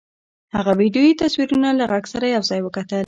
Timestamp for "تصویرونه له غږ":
1.21-2.03